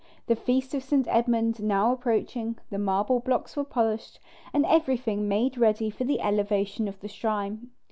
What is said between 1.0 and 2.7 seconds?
Edmund now approaching,